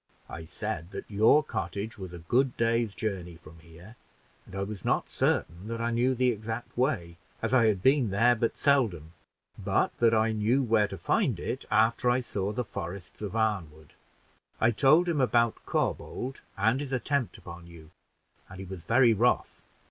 [0.27, 3.97] "I said that your cottage was a good day's journey from here,
[4.47, 8.09] and I was not certain that I knew the exact way, as I had been
[8.09, 9.13] there but seldom,
[9.63, 13.93] but that I knew where to find it after I saw the forests of Arnwood;
[14.59, 17.91] I told him about Corbould and his attempt upon you,
[18.49, 19.61] and he was very wroth.